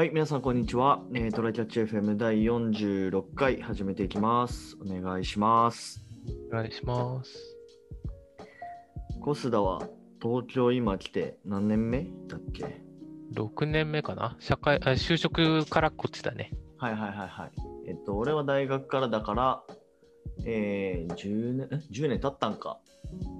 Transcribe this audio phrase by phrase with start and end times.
[0.00, 1.02] はい、皆さん、こんにちは。
[1.12, 4.74] えートラキャッチ FM 第46回始めていきます。
[4.80, 6.02] お願いします。
[6.50, 7.58] お願いします。
[9.20, 9.86] コスダは
[10.22, 12.06] 東京今来て何年目？
[12.28, 12.80] だっけ
[13.34, 14.38] ？6年目かな？
[14.40, 16.50] 社会あ、就職からこっちだね。
[16.78, 17.50] はいはいはいはい。
[17.86, 19.62] えっと、俺は大学からだから、
[20.46, 22.78] えー、10年、え？10年経ったんか。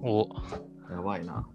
[0.02, 0.28] お、
[0.90, 1.48] やばいな。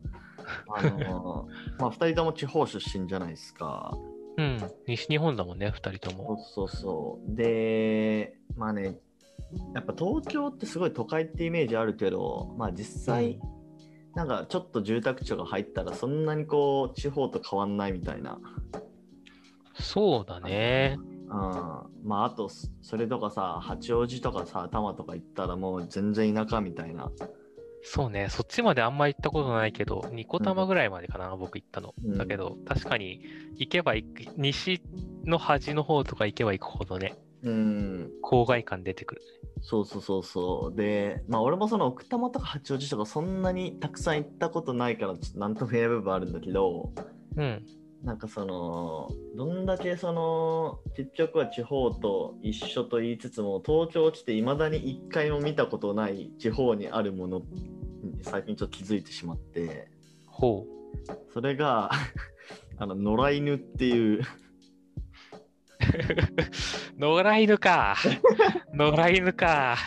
[0.75, 3.95] あのーまあ、2人とも地方出身じゃないですか。
[4.37, 4.57] うん。
[4.87, 6.37] 西日本だもんね、2人とそうも。
[6.37, 7.35] そうそう。
[7.35, 8.97] で、まあね、
[9.73, 13.39] やっぱ東京ってすごい都会ってイメージあるけど、まあ実際、
[14.15, 18.39] なんかちょっと住宅地が入ったらそんなにこう地方と変わんないみたいな。
[19.79, 20.97] そうだね。
[20.97, 27.11] うん、まああとそそれとかさ、八王子とかさ、多摩とか行ったらもう全然田舎みたいな。
[27.87, 28.27] そうね。
[28.29, 31.93] そっちまであんま行ったことないけど、ニコタマぐらいまでかな、僕行ったの。
[32.03, 33.21] うんだけど、確かに
[33.57, 34.81] 行けば行く、西
[35.23, 39.21] の端の方とか行けば行くほどね、うん、郊外感出てくる。
[39.61, 40.75] そうそうそうそう。
[40.75, 46.91] で、まあ俺もその奥多摩とか八王子とかそんなにたくさん行ったことないから、ちょっとなんとも言えない部分あるんだけど、
[47.37, 47.65] うん。
[48.05, 57.74] なんかそのどんだけその結局は地方と一緒と言いつつも東京来ていまだに一回も見たことない地方にあるものに
[58.25, 59.87] 最近ちょっと気づいてしまって
[60.27, 60.65] ほ
[61.33, 61.91] それが
[62.77, 64.21] あの野良犬っていうう。
[66.97, 67.95] 野良犬か。
[68.73, 69.77] 野良犬か。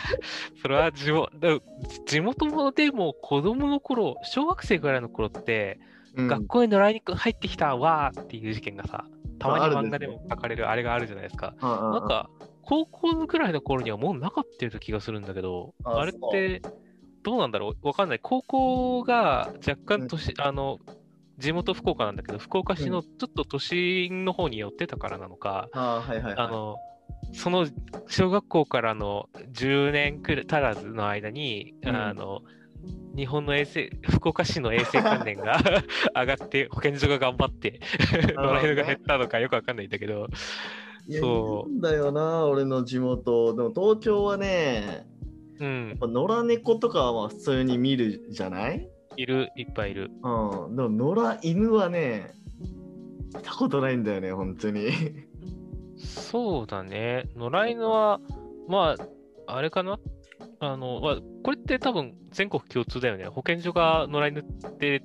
[0.61, 1.59] それは地元、だ
[2.05, 5.79] 地元でも子供の頃、小学生ぐらいの頃って、
[6.15, 9.05] 学校に野良犬入ってきたわーっていう事件がさ、
[9.39, 11.53] たまに漫画でも書かれるあれがあるじゃないですか。
[11.61, 12.29] ななんか、
[12.63, 16.61] 高校ぐらいの頃にはもうなかったような気がするんだけど、ああれって、
[17.23, 18.19] どうなんだろうわかんない。
[18.21, 20.79] 高校が若干都市、あの、
[21.37, 26.35] 地元福岡なんだけど、福岡市のちょっと都心の方に寄ってたからなのか、あーはいはいはい。
[26.37, 26.75] あの、
[27.33, 27.67] その
[28.07, 31.95] 小学校からの10年くらい足らずの間に、うん。
[31.95, 32.41] あの、
[33.15, 35.59] 日本の衛生、福岡市の衛生関連が
[36.15, 37.79] 上がって、保健所が頑張って、
[38.09, 40.27] ほどね野良犬が減ったのかよくわかんないんだけど、
[41.09, 43.55] そうだよな俺の地元。
[43.55, 45.05] でも東京はね
[45.59, 48.89] うんやっ、ぱ野良猫とかはまあ普通に見るじゃない？
[49.17, 50.11] いる、いっぱいいる。
[50.23, 52.31] うん、でも野良犬はね、
[53.35, 54.91] 見たことないんだよね、本当に。
[55.97, 57.25] そうだね。
[57.35, 58.21] 野良犬は、
[58.67, 58.95] ま
[59.47, 59.99] あ、あれかな？
[60.61, 63.25] あの、まあ、これって多分全国共通だよね。
[63.25, 64.43] 保健所が野良犬っ
[64.77, 65.03] て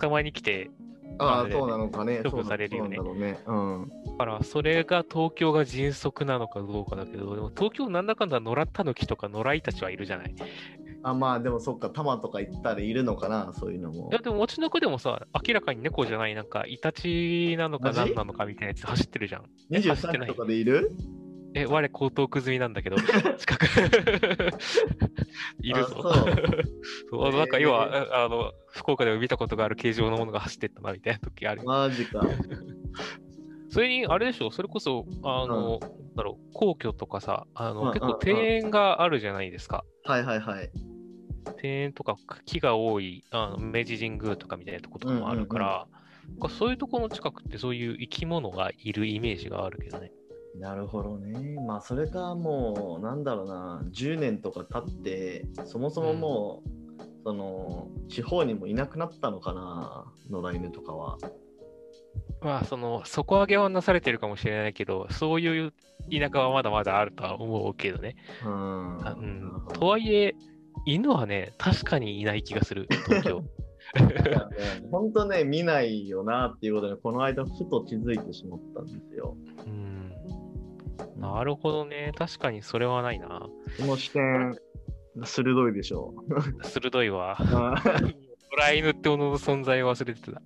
[0.00, 0.70] 捕まえに来て、
[1.18, 2.20] ああ、ねそうなのかね。
[2.22, 3.40] 処分されるよねうね。
[3.46, 3.90] うん。
[4.18, 10.30] だからそれが東京が迅速なのかどうかだけど、でも東京なんだかんだ野良タヌキとか野良イタチはいるじゃない。
[10.30, 10.34] い
[11.02, 14.18] あ、まあでもそっか、多摩とか行ったらいるのかな、そういうのもや、。
[14.18, 19.44] でも街中でもさ、明らかに猫じゃない、なんかイタチなのか何なのかみたいなやつ走ってるじゃん。
[19.70, 20.90] え走ってな23い区とかでいる？
[21.54, 22.96] え、我江東区済みなんだけど、
[23.38, 23.66] 近く。
[25.62, 26.02] いるぞ。
[26.10, 26.34] あそう
[27.10, 31.62] そうなんか要は、ああの、福岡でも見たことがある形状のものが走ってったなみたいな時ある。
[31.64, 32.20] マジか。
[33.76, 39.84] それに、あれでしょ、それこそ、あの、なんだろう、皇居とかさ、あの、うん結構庭園があるじゃないですか。
[40.04, 40.70] はいはいはい。
[41.62, 42.16] 庭園とか
[42.46, 45.86] 木が多い、あの明治神宮とかみたいなとことかもあるから、
[46.26, 50.10] なんかそういうところの近くってそういう生き物がいるイメージがあるけどね。
[50.58, 51.60] なるほどね。
[51.66, 61.18] まあそれかもう、なんだろうな、10年とか経って、そもそももう、その、地方にもいなくなったのかな、野良犬とかは。
[62.40, 65.72] まあ、その、底上げはなされてるかもしれないけど、そういう
[66.10, 68.16] 田舎はまだまだあるとは思うけどね。
[68.44, 69.06] うん。
[69.06, 70.34] あうん、とはいえ、
[70.86, 73.44] 犬はね、確かにいない気がする、東京。
[74.90, 79.36] 本当ね、見ないよなっていうことで、この間、ふと気づいてしまったんですよ。
[79.66, 80.12] うん。
[81.20, 82.12] なるほどね。
[82.16, 83.46] 確かにそれはないな。
[83.78, 84.56] この視点、
[85.24, 86.14] 鋭いでしょ
[86.62, 87.36] 鋭いわ。
[87.40, 87.44] う。
[88.58, 90.42] 野良犬ってものの存在を忘れてた。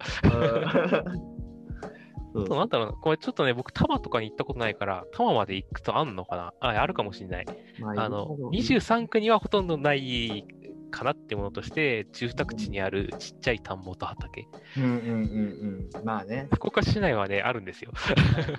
[2.32, 2.92] そうなんだろうな。
[2.92, 7.46] これちょっとね、僕、多摩とかに行ったことないから、多摩まで行くとあんのかなあ、あるかもしれない。
[7.80, 10.44] まあの、23区にはほとんどない
[10.90, 14.46] かなってものとして、住宅地にあるちっちゃい田んぼと畑。
[14.76, 16.04] うんうんうんうん。
[16.04, 17.92] まあね、福岡市内はね、あるんですよ。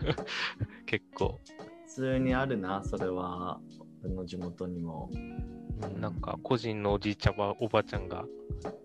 [0.86, 1.40] 結構。
[1.86, 3.60] 普通にあるな、それは。
[4.04, 5.10] 俺の地元にも。
[5.14, 5.62] うん
[6.00, 8.26] なんか、個人のおじいちゃんは、おばあちゃんが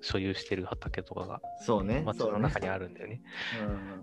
[0.00, 2.02] 所有してる畑とかがそうね。
[2.04, 3.20] 街そうねの中にあるんだよね。
[3.60, 4.02] うん、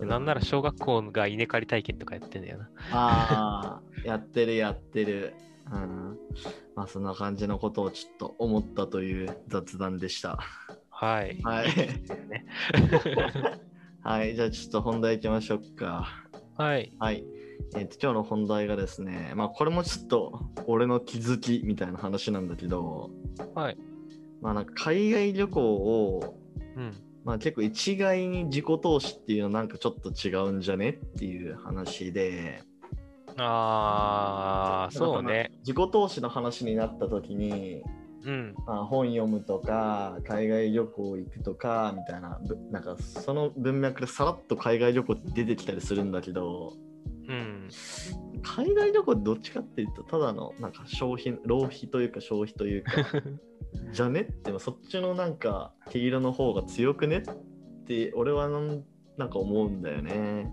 [0.00, 2.70] なんなら小学校が稲刈り体験とかやってんだよな。
[2.90, 5.34] ああ、 やってるやってる。
[5.70, 6.18] うん。
[6.74, 10.38] まあそんな感じのことをちょっと思ったという雑談でした。
[10.90, 11.40] はい。
[11.42, 11.66] はい。
[11.66, 12.46] ね
[14.02, 16.08] はい、じゃあちょっと本題行きましょうか。
[16.56, 16.92] はい。
[16.98, 17.24] はい。
[17.76, 23.10] えっ、と、今日の本題がですね、まあ、これもちょっと俺の気づきみたいな話なんだけど、
[23.54, 23.78] はい。
[24.40, 26.38] まあ、なんか海外旅行を、
[26.76, 26.92] うん。
[27.24, 32.62] まあ、結構一概に自己投資っていうのはなんかちょっと違うんじゃねっていう話で、
[33.36, 35.52] あー、そうね。
[35.60, 37.82] 自己投資の話になった時に、
[38.24, 38.54] うん。
[38.66, 46.74] まあ、本読むとか海外旅行行くとかみたいなぶなんかその文脈でさらっと海外旅行って出てきたりするんだけど
[47.28, 47.68] うん。
[48.42, 52.92] 海外旅行どっちかっていうとただのなんか消費浪費というか消費というか
[53.92, 58.84] じゃねってそっちのなんか毛色の方が強くねって俺はなん
[59.16, 60.50] なんか思うんだよね。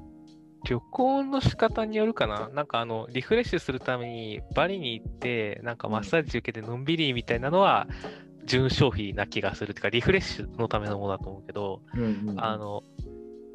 [0.65, 2.49] 旅行の仕方によるかな。
[2.49, 7.87] なんかあの、リフレッシュするためにバリに行って、なんかマッサージ受けてのんびりみたいなのは、
[8.45, 12.83] 純消費な気がするっていうか、リフレッシュのためのものだと思うけど、うんうんあの、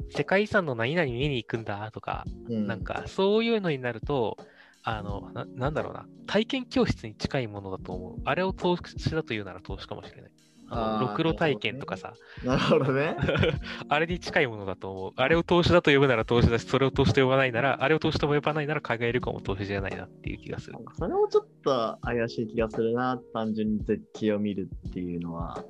[0.09, 4.37] 世界遺産の何々見に行くんだとか、うんなんかそういうのになると、
[4.83, 8.21] あのな、なんだろうな、体験教室に近いものだと思う。
[8.25, 10.31] あれを投資だというなら投資かもしれない。
[10.67, 12.13] あろくろ体験とかさ、
[12.43, 13.15] なるほどね。
[13.87, 15.13] あれに近いものだと思う。
[15.15, 20.77] あれを投資だと呼ぶなら投資だし、それを投資と呼ばないなら、あれを投資と呼ばないなら海外旅行も投資じゃないなっていう気がする。
[20.97, 25.63] それもちょっと怪しい気がするな、単純に絶景を見るっていうのは。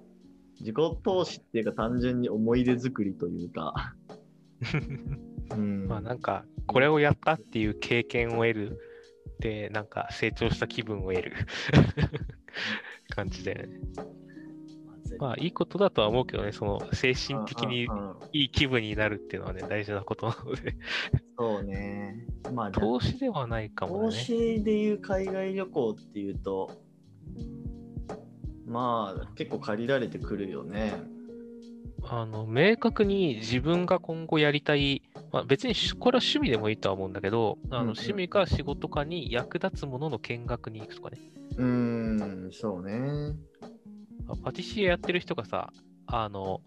[0.60, 3.96] 自己投資っていうか単純に思い出作りというか。
[5.52, 8.80] うん、 まあなんか、これをやったっていう経験を得る。
[9.40, 11.34] で、なんか成長した気分を得る
[13.14, 13.80] 感じで、ね。
[15.20, 17.88] まあいいことだとは思うけどね、その精神的に
[18.32, 20.76] いい気分になるっていうのはね、大事なことなので、
[21.38, 22.26] そうね。
[22.54, 24.12] まあ、投資ではないかも投ね。
[24.12, 26.72] 資でいう海外旅行っていうと、
[28.66, 30.94] まあ結構借りられてくるよね。
[32.08, 41.18] あの明確に自分が今後やりたい、まあ、別にしこれは趣味でもいいとは思うんだけど、あの趣味か仕事かに役立つものの見学に行くとかね。
[41.58, 43.34] うーん、そうね。
[44.28, 45.72] あパティシエやってる人がさ、
[46.08, 46.62] あの、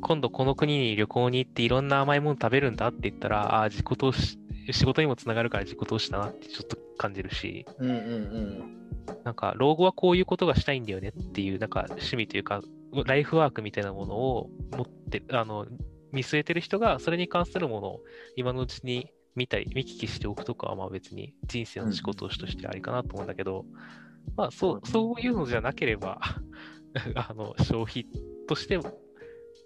[0.00, 4.38] 今度この国に旅行に行っていろんな甘いもの食べるんだって言ったら、ああ、自己投資、
[4.70, 8.80] 仕事にもつながるから自己投資だなってちょっと感じるし、うんうんうん。
[9.24, 12.62] なんか老後はこういうことがしたいんだよねっていう、なんか趣味というか、
[13.06, 15.66] ライフワークみたいなものを持って、あの、
[16.12, 18.00] 見据えてる人がそれに関するものを
[18.36, 23.64] 今のうちに見たり、見聞きしておくとかはまあ別に人生の自己投資としてありかなと思うんだけど、
[24.36, 26.20] まあそう、そういうのじゃなければ、
[27.14, 28.06] あの、消費
[28.48, 28.78] として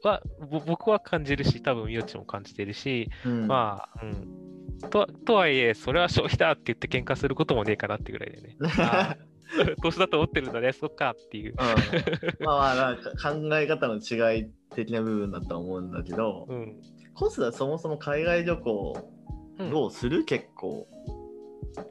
[0.09, 4.91] は、ぼ僕は感じるし、多分、みよちも感じてるし、うん、まあ、うん。
[4.91, 8.56] ととはいえ、それは消費だって言って喧嘩することもねえかなってぐらいでね。
[8.81, 9.35] あー
[9.83, 11.53] 投資だと思ってるんだね、そっかっていう。
[11.53, 16.81] うん、まあまあなんか考え方の違い的な部分だと思うんだけど、うん。
[17.15, 19.11] コスはそもそも海外旅行
[19.59, 20.89] うんどうする、結構。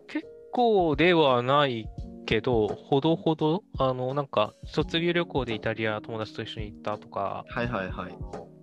[0.07, 1.87] 結構ではない
[2.25, 8.15] けど、ほどほど、あの、なんか、卒業旅行でイタリア友達と一緒に行ったとか、はいはいはい。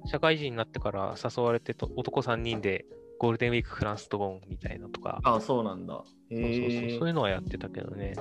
[0.06, 2.86] 社会人になってから誘われてと男3人で
[3.18, 6.02] ゴールデンウィークフランスとゴンみたいなとか、あそうなんだ。
[6.30, 8.14] へそうそうそうえそういうのはやってたけどね。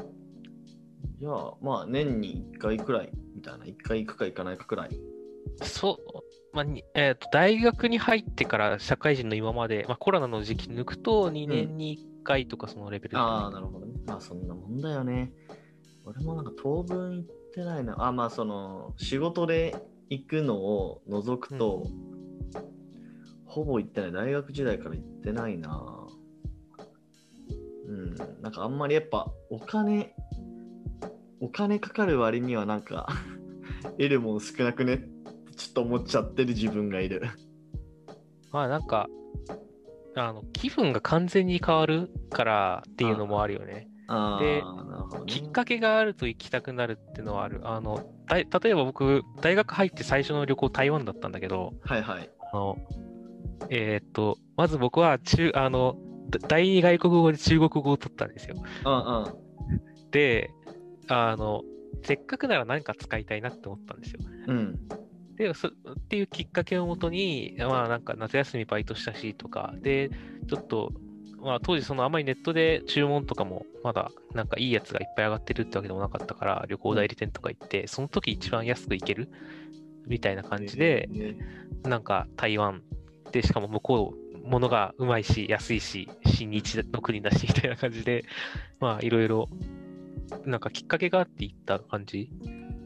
[1.19, 3.65] じゃあまあ年に1回くらいみたいな。
[3.65, 4.89] 1回行くか行かないかくらい。
[5.63, 13.88] そう、まあにえーと、大学に入ってから社会人の今まで、まあ、コロナの時期抜くと2年に1回とかそのレベルじゃないああ、なるほどね。
[14.10, 15.32] まあそんなもんだよね。
[16.04, 17.96] 俺もなんか当分行ってないな。
[18.04, 19.75] あまあその仕事で
[20.10, 21.86] 行くのを除くと、
[23.46, 24.12] ほぼ行ってない。
[24.12, 26.08] 大学時代から行ってないな。
[27.88, 28.16] うん。
[28.42, 30.16] なんかあんまりやっぱお金、
[31.39, 33.08] お金かかる割にはなんか
[33.98, 34.96] 得るもん少なくね？
[34.96, 37.22] ってちょっと思っちゃってる自分がいる。
[38.51, 39.08] まあなんか、
[40.16, 43.88] あの気分が完全に変わるからっていうのもあるよね。
[44.10, 44.63] あで。
[45.28, 47.62] きっかけがあると行きたくなるっていうのはある。
[47.63, 52.30] あの例えば僕、大学入って最初の旅行台湾だったんだけど、はいはい。
[52.51, 52.78] あの
[53.70, 55.98] えーっと、まず僕は中あの
[56.30, 58.56] だ第二外国語で中国語を取ったんですよ。
[58.86, 58.98] うんう
[59.28, 60.12] ん。
[60.12, 60.51] で、
[61.08, 61.63] あの、
[62.04, 64.20] せっかくなら何か使いたいなって思ったんですよ。
[64.48, 64.80] うん。
[65.36, 65.72] で、そっ
[66.10, 70.10] ていうきっかけをもとに、まあなんか夏休みバイトしたしとか、で、
[70.48, 70.92] ちょっと、
[71.41, 79.29] まあ当時そのあまりネットで注文とかもまだなんかいいやつがいっぱい上がってるってわけでもなかったから、旅行代理店とか行って、その時一番安く行ける？
[80.08, 81.08] みたいな感じで、
[81.84, 82.81] なんか台湾
[83.31, 88.25] で、しかも向こう、物がうまいし、安いし、新日の国だし、みたいな感じで、
[88.79, 89.48] まあいろいろ、
[90.46, 92.31] なんかきっかけがあって行った感じ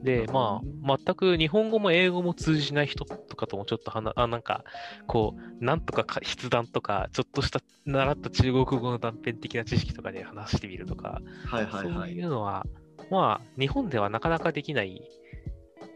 [0.03, 4.65] で、まあ、全く日本語も英語も通じない人とかともちょっと話、あ、なんか、
[5.07, 12.11] こう、なんとかか筆談とか、ちょっとした習った中国語の断片的な知識とかで話してみるとか、はいはいはそうい。
[12.11, 12.65] いうのは、
[13.09, 15.01] まあ、日本ではなかなかできない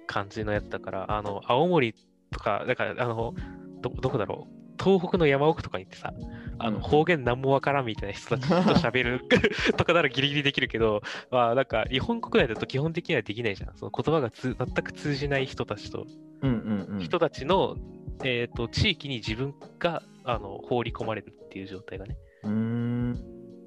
[0.08, 1.94] 感じのやつだから、あの、青森
[2.32, 3.34] とか、だから、あの、
[3.82, 4.57] ど、どこだろう？
[4.88, 6.14] 東北の山奥とかに行ってさ、
[6.60, 9.22] あのうん方言なんもわからんみたいな人たちと喋る
[9.76, 13.76] とかならギリギリできるけど、まあなんか日本国内だと基本的にはできないじゃん。
[13.76, 16.08] その言葉がつ全く通じない人たちと、
[16.42, 17.00] うんうんうん。
[17.00, 17.76] 人たちの、
[18.24, 22.18] えー、と地域に自分があの放り込まれるっていう状態がね。
[22.44, 23.12] うーん。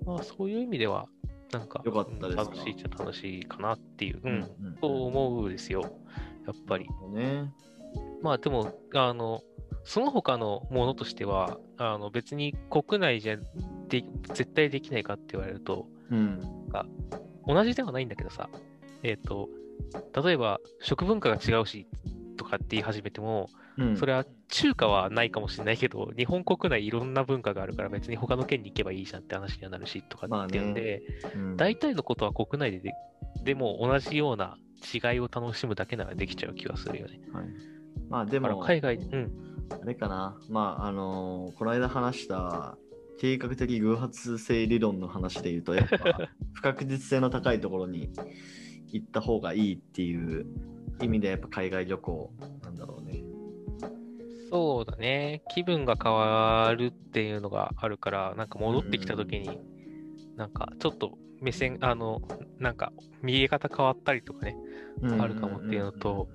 [0.07, 1.07] まあそういう意味では、
[1.53, 4.45] なんか、よか楽しいっちゃ楽しいかなっていう、う、うんん
[4.81, 5.83] そう思うですよ。
[6.47, 6.89] やっぱり。
[7.13, 7.53] ね。
[8.23, 9.43] まあでも、あの、
[9.85, 13.37] その他のものとしては、あの別に国内じゃ
[13.89, 16.41] で絶対できないかって言われると、うん。
[17.47, 18.49] 同じではないんだけどさ、
[19.03, 19.49] えっ、と、
[20.23, 21.87] 例えば食文化が違うし
[22.37, 23.97] とかって言い始めても、うん。
[23.97, 31.03] それは中華はないかもしれないけど、日本国内いろんな文化があるから別に他の県に行けばいいじゃんって話にはなるしとかっていうんで、
[31.35, 32.93] うん大体のことは国内でで
[33.45, 34.57] でも同じような
[34.95, 37.21] 違いを楽しむだけならできちゃう気がするよね。
[37.33, 37.80] はい。
[38.11, 39.33] まあでも、海外で、うん、
[39.71, 40.37] あれかな。
[40.51, 42.77] まああのーこの間話した
[43.19, 45.99] 計画的偶発性理論の話で言うと、やっぱ
[46.53, 48.11] 不確実性の高いところに
[48.89, 50.47] 行った方がいいっていう
[51.01, 53.23] 意味でやっぱ海外旅行なんだろうね。
[54.51, 55.43] そうだね。
[55.55, 59.61] 気分が変わるっていうのがあるから、なんか戻ってきた時に、
[60.37, 62.21] なんかちょっと目線、あの、
[62.59, 64.57] なんか見え方変わったりとかね、
[65.21, 66.29] あるかもっていうのと、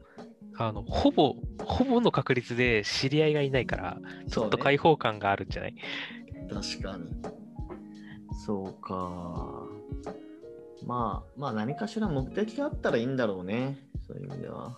[0.57, 3.97] あの、ほぼ、ほぼの確率で知り合いがいないから、
[4.29, 5.75] ちょっと開放感があるんじゃない、
[6.49, 7.11] 確かに。
[8.45, 9.67] そうか。
[10.85, 13.77] まあ、まあ何かしら目的があったらいいんだろうね。
[14.07, 14.77] そういう意味では。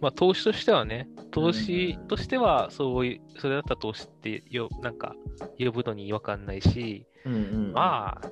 [0.00, 5.14] まあ、投資としてはね、投資としては、そういう、それだったら投資ってよ、なんか、
[5.58, 7.72] 呼ぶのに違和感ないし、うんうん。
[7.72, 8.30] まあ、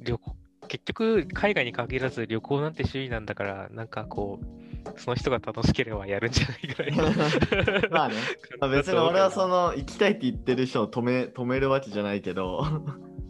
[0.00, 0.36] 旅行、
[0.66, 4.67] 結局、海外に限らず旅行なんて趣味なんだから、なんかこう、
[4.98, 7.88] その人が楽しければやるんじゃないぐらい。
[7.90, 8.14] まあね。
[8.60, 12.64] まあ、 別に俺はその行きたいって言ってる人を止め止めるわけじゃないけど。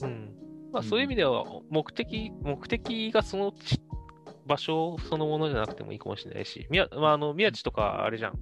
[0.03, 0.35] うん。
[0.73, 3.81] まあ、そういう意味では、目的、目的がそのち
[4.47, 8.39] 場所そのものじゃなくてもいいかもしれないし、みや、まあ、あの、宮地とか、あれじゃん。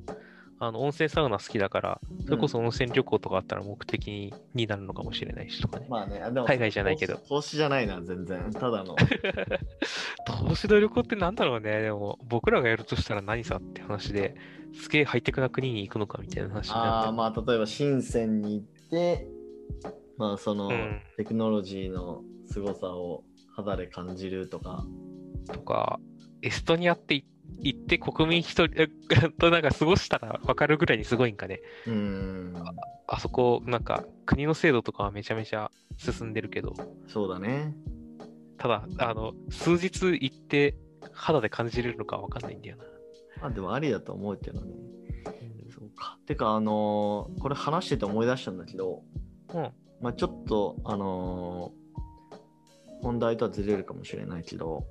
[0.58, 5.86] あの、温泉サウナ好きだから、それこそ温泉旅行とかあったら目的にになるのかもしれないしとかね。
[5.90, 8.50] まあね、でも海外じゃないけど投資じゃないな、全然。
[8.52, 8.96] ただの。
[10.26, 11.82] 投資の旅行ってなんだろうね。
[11.82, 14.34] でも、僕らがやるとしたら何さって話で、
[14.74, 17.12] すげえハイテクな国に行くのかみたいな話になああ、って。
[17.12, 19.28] まあ例えば深センに行って、
[20.16, 24.86] まあその、うんテクノロジーの凄さを肌で感じるとか。
[25.52, 26.00] とか、
[26.42, 27.24] エストニアってい
[27.60, 28.88] 行って国民一人え
[29.38, 31.60] となんか過ごしたら分かるぐらいにすごいんかね。
[31.86, 32.54] うーん。
[33.08, 36.74] あそこ、なんか国の制度とかはめちゃめちゃ進んでるけど、
[37.06, 37.74] そうだね。
[38.58, 40.76] ただ、あの、数日行って
[41.12, 42.84] 肌で感じれるのか分かんないんだよな。
[43.42, 44.72] まあでもありだと思うけどね。
[45.70, 46.18] そうか。
[46.26, 49.02] てか、あのーこれ話してて思い出したんだけど、
[49.54, 49.70] うん。
[50.00, 51.86] まあちょっと、あのー
[53.02, 54.84] 本題とはずれるかもしれないけど、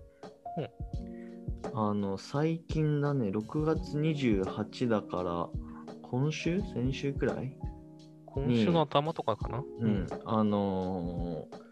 [1.74, 5.50] あの、最近だね、6月28だから、
[6.02, 6.62] 今週？
[6.74, 7.58] 先週くらい？
[8.26, 10.08] 今週の頭とかかな、うん。
[10.26, 11.66] あのー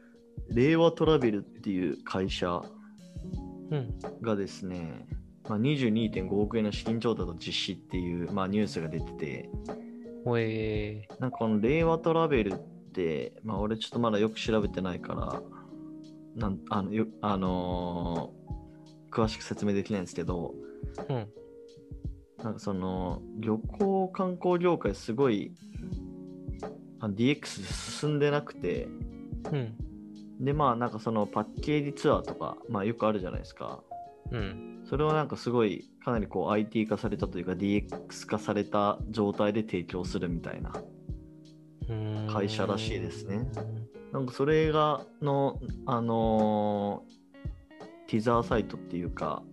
[0.53, 2.61] 令和トラベルっていう会社
[3.71, 3.97] うん。
[4.21, 5.07] がですね、
[5.47, 9.49] まあ、22.5億円の資金調達を実施っていう、まあ、ニュースが出てて、
[10.25, 12.57] ほえなんかこの令和トラベルっ
[12.93, 15.41] て、まあ、俺ちょっとまだよく調べてないから、
[16.35, 18.43] なんあのよあのー
[19.13, 21.13] 詳しく説明できないんですけど、ー。
[21.13, 21.27] うん。
[22.43, 25.53] なんかその旅行観光業界すごい
[26.99, 28.87] あ DX 進んでなくて、
[29.51, 29.75] うん。
[30.43, 33.83] でまあなんかそのパッケージツアーとか、まあよくあるじゃないですか。
[34.31, 34.83] うん。
[34.89, 40.73] それはなんかすごいかなりこう IT 化されたというか DX 化された状態で提供するみたいな。
[41.89, 43.45] うん会社らしいですね。
[44.11, 47.22] なんかそれがの、あのー
[48.07, 49.43] ティザーサイトっていうか、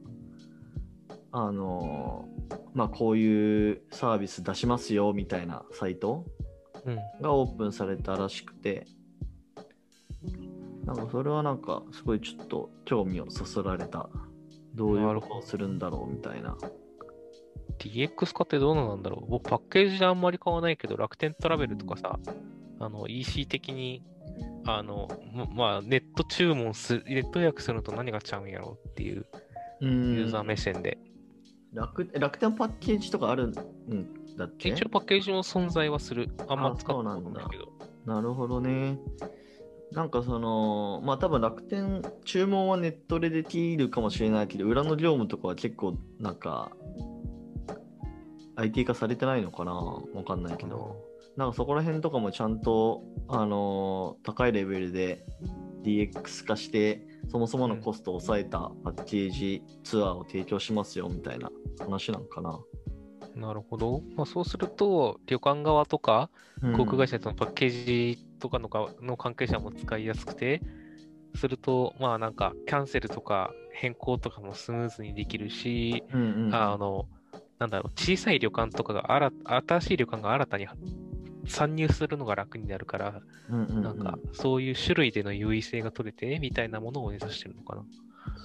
[1.33, 2.40] あのー
[2.75, 6.25] まあこういうサービス出しますよみたいなサイト
[6.85, 6.97] うん。
[7.21, 8.87] がオープンされたらしくて、
[10.85, 14.09] なんかそれはなんかすごいちょっと興味をそそられた。
[14.75, 16.57] どういうことをするんだろうみたいな。
[17.78, 22.19] DX 化ってどうなんだろう僕パッケージであんまり買わないけど、楽天トラベルとかさ、
[22.78, 24.02] あの、EC 的に、
[24.78, 29.26] あの、ままあ、ネット注文する、ネット予約するのと何がちゃうんやろうっていう、
[29.80, 30.98] ユユーザー目線で。
[31.72, 36.28] 楽楽天パッケージとかあるんだって一応パッケージの存在はする。
[36.48, 37.68] あんまあ使ったことないけど。
[38.06, 38.98] なるほどね。
[39.92, 46.72] なんかその、まあ多分楽天、注文はネットでできるかもしれないけど、裏の業務とかは結構なんか、
[48.56, 49.72] IT 化されてないのかな？
[49.72, 51.09] わかんないけど。
[51.37, 55.25] なんかそこら辺とかもちゃんと、あのー高いレベルで
[55.82, 62.60] DX 化して、そもそものコストを抑えたパッケージツアーを提供しますよみたいな話なんかな。
[63.37, 64.02] なるほど。
[64.16, 66.30] まあ、そうすると、旅館側とか、
[66.62, 70.60] うん航空会社とのパッケージとかのかの関係者も使いやすくて、
[71.34, 77.06] すると、まあなんか、キャンセルとか変更とかもスムーズにできるし、うんうん、あの、
[77.58, 80.66] なんだろう、小さい旅館とかが新、新しい旅館が新たに
[81.47, 87.85] 参入するのが楽になるから、うんうんうんなんか、そういう種類での優位性が取れて、みたいなものを目指してるのかな。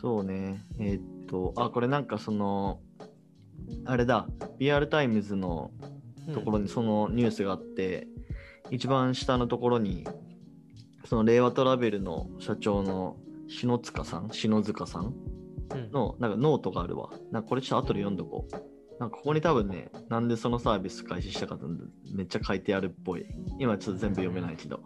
[0.02, 0.66] そうね。
[0.80, 2.80] えーっと、あ、これなんかその、
[3.86, 4.28] あれだ、
[4.60, 5.72] BR タイムズの
[6.34, 8.08] ところにそのニュースがあって、
[8.72, 10.08] 一番下のところに、
[11.06, 15.14] その令和トラベルの社長の篠塚さん、篠塚さん
[15.74, 17.10] うん、のなんかノートがあるわ。
[17.32, 18.75] なんかこれちょっと後で読んどこう。
[19.00, 21.66] なんかここに多分ね、なんでそのサービス開始したかって
[22.14, 23.26] めっちゃ書いてあるっぽい。
[23.60, 24.82] 今ちょっと全部読めないけど。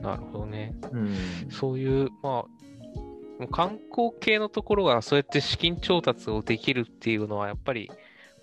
[0.00, 0.76] なるほどね。
[0.92, 1.16] うん。
[1.50, 2.44] そういう、ま
[3.40, 7.90] あ、観光系のところがそうやって資金調達をできるっていうのは、やっぱり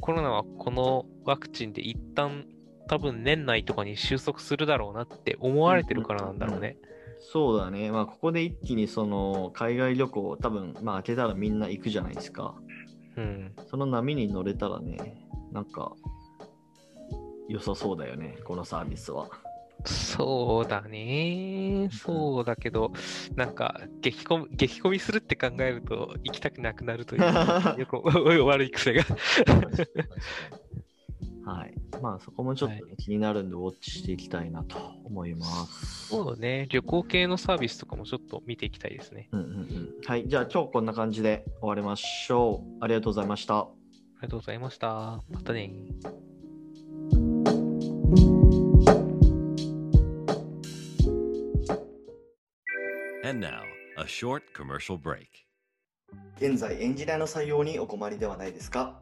[0.02, 2.46] コロナはこのワクチンで一旦
[2.88, 6.78] 多分年内とかに収束するだろうなって思われてるからなんだろうね。
[7.20, 7.92] そうだね。
[7.92, 12.56] まあここで一気にその海外旅行、多分まあ開けたらみんな行くじゃないですか。
[13.18, 13.56] うん。
[13.70, 15.94] その波に乗れたらね、なんか
[17.48, 19.30] 良さそうだよね、このサービスは。
[19.86, 21.90] そうだね。
[21.92, 22.92] そうだけど、
[23.36, 27.22] なんか激込み、激込みするって考えると行きたくなくなるという、
[27.80, 27.98] よく
[28.46, 29.04] 悪い癖が。
[31.46, 31.76] はい。
[32.02, 36.08] まあそこもちょっとね、気になるんでウォッチしていきたいなと思います。
[36.08, 36.68] そうね。
[36.70, 39.30] 旅行系のサービスとかもちょっと見ていきたいですね。
[39.32, 39.90] うんうんうん。
[40.06, 40.28] はい。
[40.28, 42.84] じゃあ今日こんな感じで終わりましょう。
[42.84, 43.60] ありがとうございました。
[43.60, 43.68] あ
[44.22, 44.88] りがとうございました。
[45.30, 45.72] またね。
[53.24, 53.62] And now,
[53.98, 55.28] a short commercial break.
[56.38, 59.02] 現在エンジニアの採用にお困りではないですか？